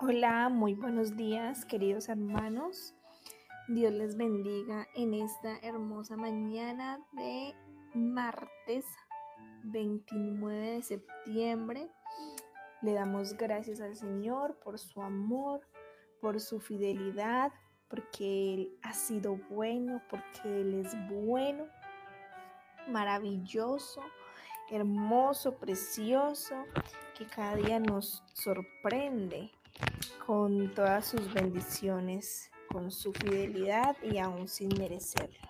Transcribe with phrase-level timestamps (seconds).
[0.00, 2.94] Hola, muy buenos días, queridos hermanos.
[3.66, 7.52] Dios les bendiga en esta hermosa mañana de
[7.94, 8.84] martes
[9.64, 11.90] 29 de septiembre.
[12.80, 15.62] Le damos gracias al Señor por su amor,
[16.20, 17.52] por su fidelidad,
[17.88, 21.66] porque Él ha sido bueno, porque Él es bueno,
[22.86, 24.00] maravilloso,
[24.70, 26.54] hermoso, precioso,
[27.16, 29.50] que cada día nos sorprende
[30.28, 35.48] con todas sus bendiciones, con su fidelidad y aún sin merecerlo.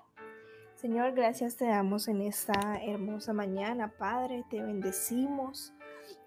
[0.77, 5.75] Señor, gracias te damos en esta hermosa mañana, Padre, te bendecimos,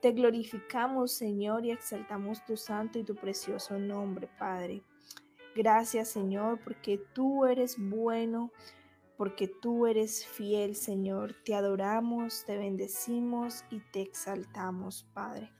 [0.01, 4.83] te glorificamos, Señor, y exaltamos tu santo y tu precioso nombre, Padre.
[5.55, 8.51] Gracias, Señor, porque tú eres bueno,
[9.15, 11.37] porque tú eres fiel, Señor.
[11.45, 15.53] Te adoramos, te bendecimos y te exaltamos, Padre.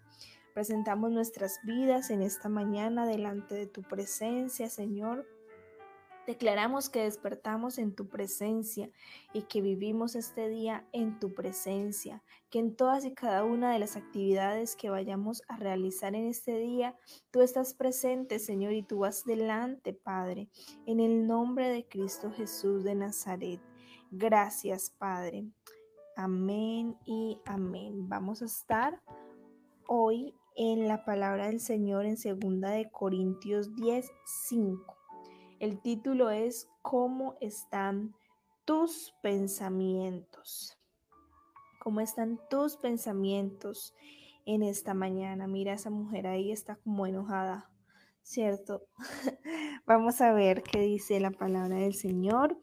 [0.62, 5.28] Presentamos nuestras vidas en esta mañana delante de tu presencia, Señor.
[6.28, 8.92] Declaramos que despertamos en tu presencia
[9.34, 13.80] y que vivimos este día en tu presencia, que en todas y cada una de
[13.80, 16.96] las actividades que vayamos a realizar en este día,
[17.32, 20.48] tú estás presente, Señor, y tú vas delante, Padre,
[20.86, 23.60] en el nombre de Cristo Jesús de Nazaret.
[24.12, 25.44] Gracias, Padre.
[26.16, 28.08] Amén y amén.
[28.08, 29.02] Vamos a estar
[29.88, 34.12] hoy en la palabra del Señor en 2 de Corintios 10,
[34.48, 34.98] 5.
[35.60, 38.16] El título es ¿Cómo están
[38.66, 40.78] tus pensamientos?
[41.80, 43.94] ¿Cómo están tus pensamientos
[44.46, 45.48] en esta mañana?
[45.48, 47.70] Mira, esa mujer ahí está como enojada,
[48.22, 48.88] ¿cierto?
[49.86, 52.58] Vamos a ver qué dice la palabra del Señor.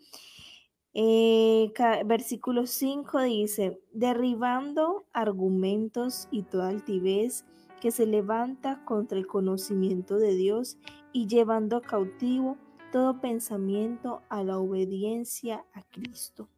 [0.95, 1.73] Eh,
[2.07, 7.45] versículo 5 dice, derribando argumentos y toda altivez
[7.81, 10.79] que se levanta contra el conocimiento de Dios
[11.13, 12.57] y llevando cautivo
[12.93, 16.49] todo pensamiento a la obediencia a Cristo.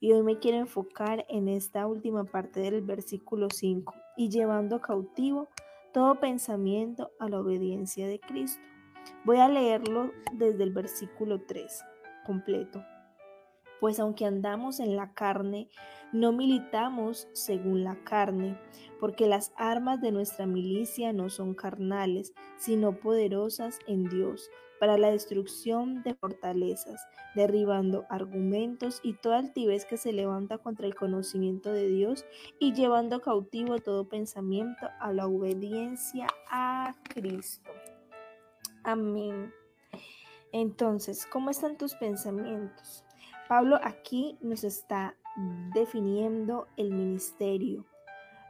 [0.00, 5.48] Y hoy me quiero enfocar en esta última parte del versículo 5 y llevando cautivo
[5.92, 8.62] todo pensamiento a la obediencia de Cristo.
[9.24, 11.84] Voy a leerlo desde el versículo 3
[12.26, 12.82] completo
[13.82, 15.68] pues aunque andamos en la carne,
[16.12, 18.56] no militamos según la carne,
[19.00, 25.10] porque las armas de nuestra milicia no son carnales, sino poderosas en Dios, para la
[25.10, 27.04] destrucción de fortalezas,
[27.34, 32.24] derribando argumentos y toda altivez que se levanta contra el conocimiento de Dios
[32.60, 37.72] y llevando cautivo todo pensamiento a la obediencia a Cristo.
[38.84, 39.52] Amén.
[40.52, 43.04] Entonces, ¿cómo están tus pensamientos?
[43.52, 45.14] Pablo aquí nos está
[45.74, 47.84] definiendo el ministerio,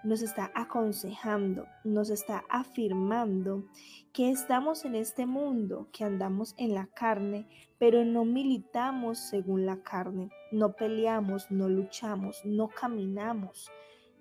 [0.04, 3.64] nos está aconsejando, nos está afirmando
[4.12, 7.48] que estamos en este mundo, que andamos en la carne,
[7.80, 13.72] pero no militamos según la carne, no peleamos, no luchamos, no caminamos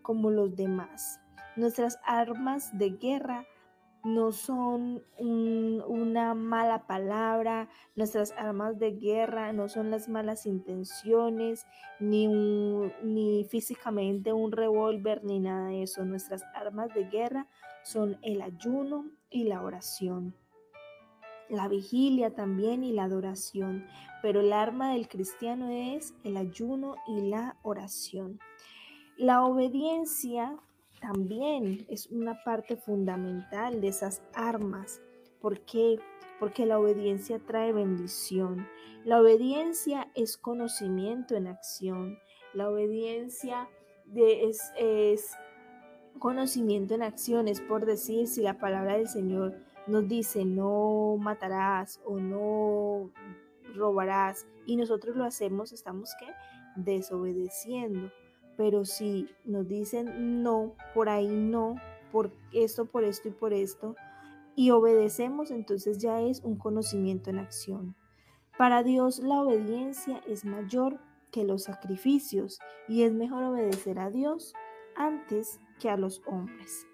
[0.02, 1.20] como los demás.
[1.58, 3.46] Nuestras armas de guerra
[4.04, 11.66] no son una mala palabra, nuestras armas de guerra no son las malas intenciones,
[12.00, 12.28] ni,
[13.04, 16.04] ni físicamente un revólver, ni nada de eso.
[16.04, 17.48] Nuestras armas de guerra
[17.84, 20.36] son el ayuno y la oración.
[21.50, 23.86] La vigilia también y la adoración,
[24.22, 28.40] pero el arma del cristiano es el ayuno y la oración.
[29.18, 30.58] La obediencia
[31.02, 35.02] también es una parte fundamental de esas armas.
[35.42, 36.00] ¿Por qué?
[36.40, 38.68] Porque la obediencia trae bendición.
[39.04, 42.20] La obediencia es conocimiento en acción.
[42.54, 43.68] La obediencia
[44.16, 45.32] es, es
[46.20, 47.48] conocimiento en acción.
[47.48, 49.56] Es por decir, si la palabra del Señor
[49.88, 53.12] nos dice no matarás o no
[53.76, 56.28] robarás y nosotros lo hacemos, estamos que
[56.76, 58.12] desobedeciendo.
[58.58, 61.76] Pero si nos dicen no, por ahí no,
[62.12, 63.96] por esto, por esto y por esto,
[64.56, 67.96] y obedecemos, entonces ya es un conocimiento en acción.
[68.58, 71.00] Para Dios la obediencia es mayor
[71.32, 74.54] que los sacrificios y es mejor obedecer a Dios
[74.96, 76.86] antes que a los hombres.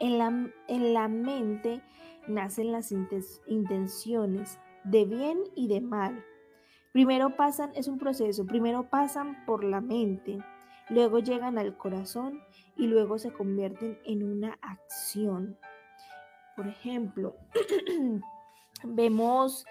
[0.00, 1.82] En la, en la mente
[2.28, 6.24] nacen las intenciones de bien y de mal.
[6.92, 10.38] Primero pasan, es un proceso, primero pasan por la mente,
[10.88, 12.42] luego llegan al corazón
[12.76, 15.58] y luego se convierten en una acción.
[16.56, 17.36] Por ejemplo,
[18.84, 19.66] vemos,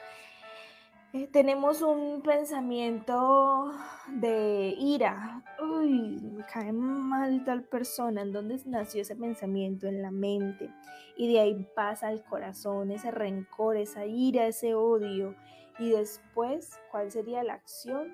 [1.13, 3.71] eh, tenemos un pensamiento
[4.07, 5.44] de ira.
[5.62, 10.69] Uy, cae mal tal persona, en dónde nació ese pensamiento en la mente.
[11.17, 15.35] Y de ahí pasa al corazón, ese rencor, esa ira, ese odio.
[15.79, 18.13] Y después, ¿cuál sería la acción?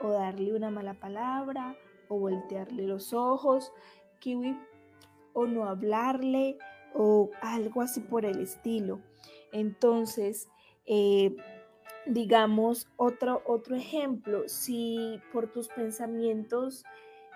[0.00, 1.76] O darle una mala palabra,
[2.08, 3.72] o voltearle los ojos,
[4.18, 4.58] kiwi,
[5.32, 6.58] o no hablarle,
[6.94, 9.00] o algo así por el estilo.
[9.52, 10.48] Entonces,
[10.86, 11.36] eh,
[12.06, 16.84] digamos, otro, otro ejemplo, si por tus pensamientos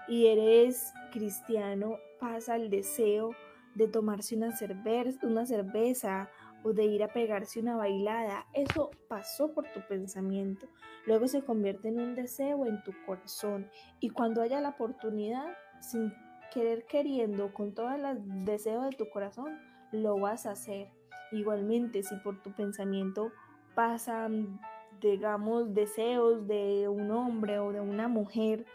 [0.09, 3.31] y eres cristiano, pasa el deseo
[3.75, 6.31] de tomarse una, cerveza, una cerveza
[6.65, 10.69] o de ir a pegarse una bailada, eso pasó por tu pensamiento.
[11.07, 13.69] Luego se convierte en un deseo en tu corazón
[14.01, 15.47] y cuando haya la oportunidad,
[15.81, 16.13] sin
[16.53, 19.59] querer queriendo, con todo el deseo de tu corazón,
[19.91, 20.89] lo vas a hacer.
[21.33, 23.33] Igualmente, si por tu pensamiento
[23.75, 24.61] pasan,
[25.01, 28.67] digamos, deseos de un hombre o de una mujer,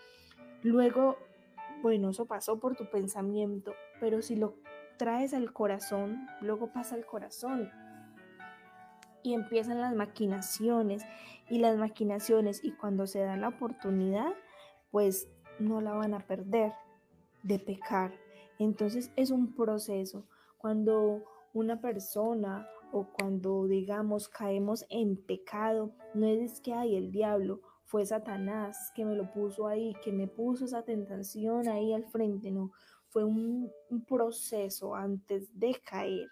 [0.64, 1.18] luego,
[1.82, 4.56] bueno, eso pasó por tu pensamiento, pero si lo
[4.98, 7.72] traes al corazón, luego pasa al corazón
[9.24, 11.04] y empiezan las maquinaciones
[11.50, 14.34] y las maquinaciones y cuando se da la oportunidad,
[14.92, 15.30] pues
[15.60, 16.74] no la van a perder
[17.44, 18.14] de pecar.
[18.60, 20.26] Entonces es un proceso.
[20.58, 21.24] Cuando
[21.54, 28.06] una persona o cuando digamos caemos en pecado, no es que hay el diablo, fue
[28.06, 32.72] Satanás que me lo puso ahí, que me puso esa tentación ahí al frente, no,
[33.10, 33.72] fue un,
[34.08, 36.28] proceso antes de caer,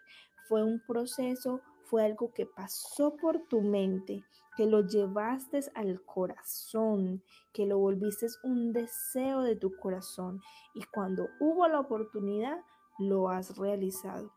[0.48, 4.24] fue un proceso, fue algo que pasó por tu mente,
[4.56, 7.24] que lo llevaste al corazón,
[7.54, 10.42] que lo volviste un deseo de tu corazón
[10.74, 12.62] y cuando hubo la oportunidad,
[13.00, 14.32] lo has realizado.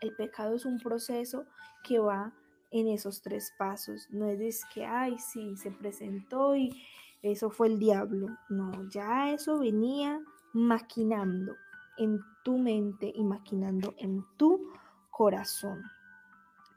[0.00, 1.44] El pecado es un proceso
[1.84, 2.32] que va
[2.70, 4.08] en esos tres pasos.
[4.10, 6.70] No es que, ay, sí, se presentó y
[7.22, 8.28] eso fue el diablo.
[8.48, 10.20] No, ya eso venía
[10.52, 11.54] maquinando
[11.98, 14.60] en tu mente y maquinando en tu
[15.10, 15.82] corazón.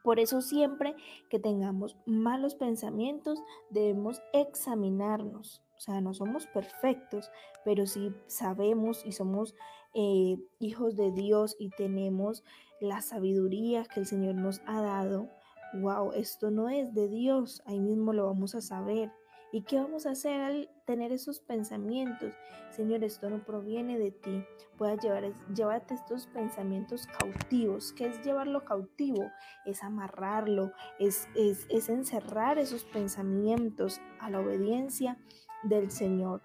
[0.03, 0.95] Por eso siempre
[1.29, 5.63] que tengamos malos pensamientos debemos examinarnos.
[5.77, 7.31] O sea, no somos perfectos,
[7.63, 9.55] pero sí sabemos y somos
[9.93, 12.43] eh, hijos de Dios y tenemos
[12.81, 15.29] la sabiduría que el Señor nos ha dado,
[15.75, 19.11] wow, esto no es de Dios, ahí mismo lo vamos a saber.
[19.53, 22.33] ¿Y qué vamos a hacer al tener esos pensamientos?
[22.71, 24.43] Señor, esto no proviene de ti.
[24.79, 27.93] Puedas llevar, llévate estos pensamientos cautivos.
[27.93, 29.29] ¿Qué es llevarlo cautivo?
[29.67, 35.19] Es amarrarlo, es, es, es encerrar esos pensamientos a la obediencia
[35.61, 36.41] del Señor.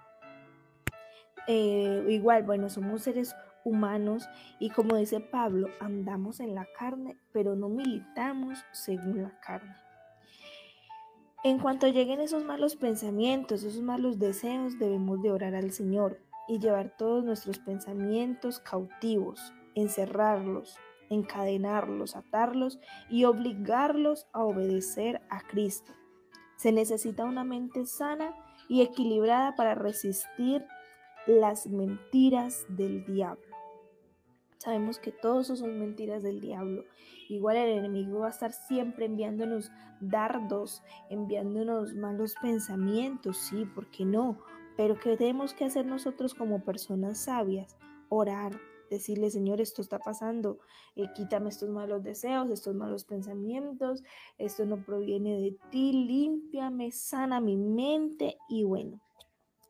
[1.46, 3.34] Eh, igual, bueno, somos seres
[3.64, 4.28] humanos
[4.58, 9.87] y como dice Pablo, andamos en la carne, pero no militamos según la carne.
[11.44, 16.18] En cuanto lleguen esos malos pensamientos, esos malos deseos, debemos de orar al Señor
[16.48, 20.76] y llevar todos nuestros pensamientos cautivos, encerrarlos,
[21.10, 25.92] encadenarlos, atarlos y obligarlos a obedecer a Cristo.
[26.56, 28.34] Se necesita una mente sana
[28.68, 30.66] y equilibrada para resistir
[31.28, 33.47] las mentiras del diablo.
[34.58, 36.84] Sabemos que todo eso son mentiras del diablo.
[37.28, 39.70] Igual el enemigo va a estar siempre enviándonos
[40.00, 44.38] dardos, enviándonos malos pensamientos, sí, ¿por qué no?
[44.76, 47.76] Pero ¿qué tenemos que hacer nosotros como personas sabias?
[48.08, 48.58] Orar,
[48.90, 50.58] decirle, Señor, esto está pasando,
[50.96, 54.02] eh, quítame estos malos deseos, estos malos pensamientos,
[54.38, 59.00] esto no proviene de ti, límpiame, sana mi mente y bueno,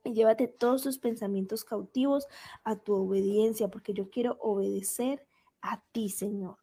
[0.08, 2.26] y llévate todos tus pensamientos cautivos
[2.64, 5.26] a tu obediencia, porque yo quiero obedecer
[5.60, 6.56] a ti, Señor.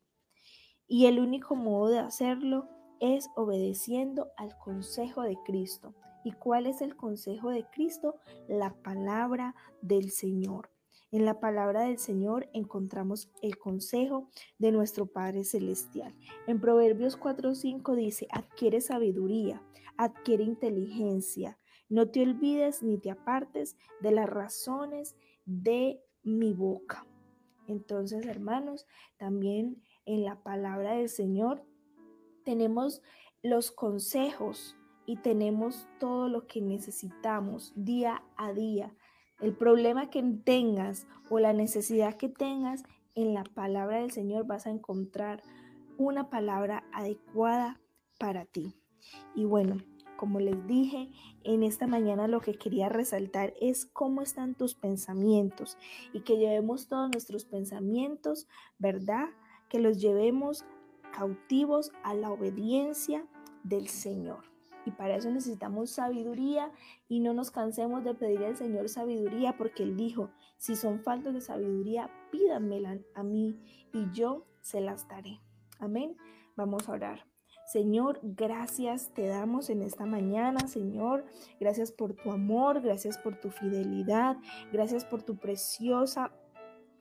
[0.88, 2.68] Y el único modo de hacerlo
[3.00, 5.94] es obedeciendo al consejo de Cristo.
[6.24, 8.16] ¿Y cuál es el consejo de Cristo?
[8.48, 10.72] La palabra del Señor.
[11.12, 16.16] En la palabra del Señor encontramos el consejo de nuestro Padre Celestial.
[16.48, 19.62] En Proverbios 4:5 dice, adquiere sabiduría,
[19.98, 25.16] adquiere inteligencia, no te olvides ni te apartes de las razones
[25.46, 27.06] de mi boca.
[27.68, 28.86] Entonces, hermanos,
[29.18, 31.64] también en la palabra del Señor
[32.44, 33.02] tenemos
[33.42, 34.76] los consejos
[35.06, 38.96] y tenemos todo lo que necesitamos día a día.
[39.40, 42.84] El problema que tengas o la necesidad que tengas
[43.16, 45.44] en la palabra del Señor vas a encontrar
[45.98, 47.80] una palabra adecuada
[48.20, 48.76] para ti.
[49.36, 49.78] Y bueno,
[50.18, 51.10] como les dije,
[51.44, 55.78] en esta mañana lo que quería resaltar es cómo están tus pensamientos
[56.14, 59.30] y que llevemos todos nuestros pensamientos, ¿verdad?
[59.70, 60.66] Que los llevemos
[61.14, 63.26] cautivos a la obediencia
[63.64, 64.44] del Señor.
[64.86, 66.72] Y para eso necesitamos sabiduría
[67.08, 71.34] y no nos cansemos de pedir al Señor sabiduría porque Él dijo, si son faltos
[71.34, 73.60] de sabiduría, pídanmela a mí
[73.92, 75.42] y yo se las daré.
[75.80, 76.16] Amén.
[76.56, 77.35] Vamos a orar.
[77.66, 81.26] Señor, gracias te damos en esta mañana, Señor.
[81.60, 84.38] Gracias por tu amor, gracias por tu fidelidad,
[84.72, 86.32] gracias por tu preciosa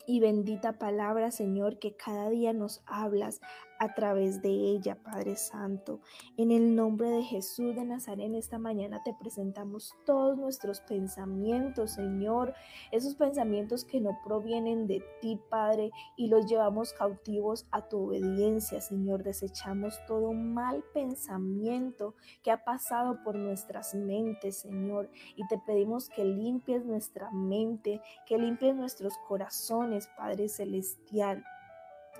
[0.06, 3.40] y bendita palabra, Señor, que cada día nos hablas
[3.78, 6.00] a través de ella, Padre Santo.
[6.36, 11.92] En el nombre de Jesús de Nazaret, en esta mañana te presentamos todos nuestros pensamientos,
[11.92, 12.54] Señor,
[12.92, 18.80] esos pensamientos que no provienen de ti, Padre, y los llevamos cautivos a tu obediencia,
[18.80, 19.22] Señor.
[19.22, 26.24] Desechamos todo mal pensamiento que ha pasado por nuestras mentes, Señor, y te pedimos que
[26.24, 31.44] limpies nuestra mente, que limpies nuestros corazones, Padre Celestial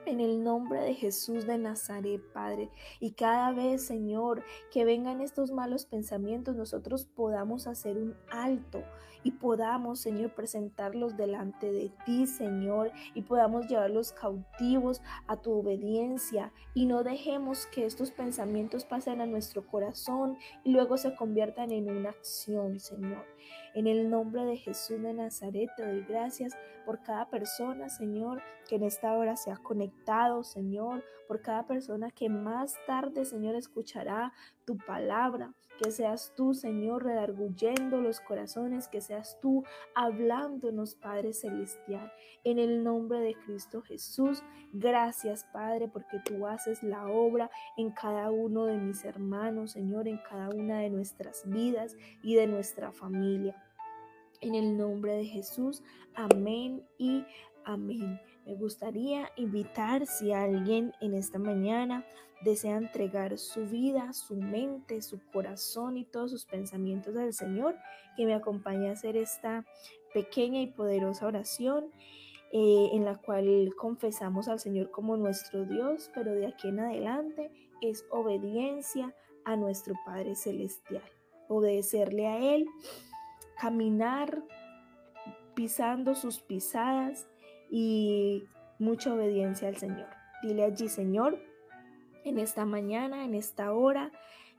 [0.06, 2.70] en el nombre de Jesús de Nazaret, Padre.
[3.00, 8.82] Y cada vez, Señor, que vengan estos malos pensamientos, nosotros podamos hacer un alto
[9.22, 16.52] y podamos, Señor, presentarlos delante de ti, Señor, y podamos llevarlos cautivos a tu obediencia
[16.74, 21.90] y no dejemos que estos pensamientos pasen a nuestro corazón y luego se conviertan en
[21.90, 23.24] una acción, Señor.
[23.74, 28.76] En el nombre de Jesús de Nazaret te doy gracias por cada persona, Señor, que
[28.76, 34.32] en esta hora se ha conectado, Señor, por cada persona que más tarde, Señor, escuchará
[34.64, 35.52] tu palabra.
[35.82, 39.64] Que seas tú, Señor, redarguyendo los corazones, que seas tú
[39.96, 42.12] hablándonos, Padre Celestial.
[42.44, 48.30] En el nombre de Cristo Jesús, gracias, Padre, porque tú haces la obra en cada
[48.30, 53.33] uno de mis hermanos, Señor, en cada una de nuestras vidas y de nuestra familia.
[54.40, 55.82] En el nombre de Jesús,
[56.14, 57.24] amén y
[57.64, 58.20] amén.
[58.46, 62.04] Me gustaría invitar si alguien en esta mañana
[62.44, 67.74] desea entregar su vida, su mente, su corazón y todos sus pensamientos al Señor,
[68.16, 69.64] que me acompañe a hacer esta
[70.12, 71.86] pequeña y poderosa oración
[72.52, 77.50] eh, en la cual confesamos al Señor como nuestro Dios, pero de aquí en adelante
[77.80, 79.14] es obediencia
[79.44, 81.02] a nuestro Padre Celestial,
[81.48, 82.66] obedecerle a Él
[83.60, 84.42] caminar
[85.54, 87.28] pisando sus pisadas
[87.70, 88.44] y
[88.78, 90.08] mucha obediencia al Señor.
[90.42, 91.38] Dile allí, Señor,
[92.24, 94.10] en esta mañana, en esta hora,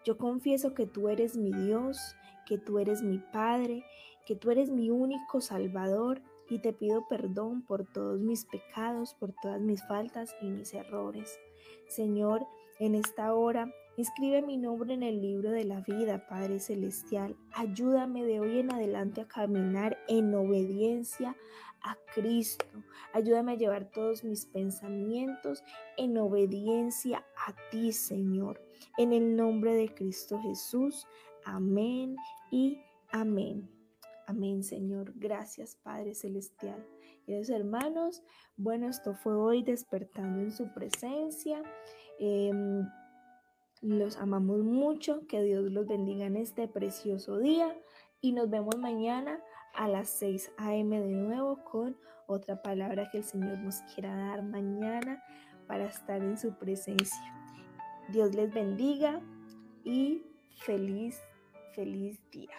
[0.03, 3.83] yo confieso que tú eres mi Dios, que tú eres mi Padre,
[4.25, 9.33] que tú eres mi único Salvador y te pido perdón por todos mis pecados, por
[9.41, 11.39] todas mis faltas y mis errores.
[11.87, 12.45] Señor,
[12.79, 17.37] en esta hora Inscribe mi nombre en el libro de la vida, Padre Celestial.
[17.53, 21.33] Ayúdame de hoy en adelante a caminar en obediencia
[21.81, 22.65] a Cristo.
[23.13, 25.63] Ayúdame a llevar todos mis pensamientos
[25.95, 28.61] en obediencia a ti, Señor.
[28.97, 31.07] En el nombre de Cristo Jesús.
[31.45, 32.17] Amén
[32.51, 33.69] y amén.
[34.27, 35.13] Amén, Señor.
[35.15, 36.85] Gracias, Padre Celestial.
[37.25, 38.23] Queridos hermanos,
[38.57, 41.63] bueno, esto fue hoy despertando en su presencia.
[42.19, 42.85] Em,
[43.81, 47.75] los amamos mucho, que Dios los bendiga en este precioso día
[48.21, 49.39] y nos vemos mañana
[49.73, 50.99] a las 6 a.m.
[50.99, 55.23] de nuevo con otra palabra que el Señor nos quiera dar mañana
[55.67, 57.33] para estar en su presencia.
[58.09, 59.21] Dios les bendiga
[59.83, 60.23] y
[60.57, 61.19] feliz,
[61.73, 62.55] feliz día.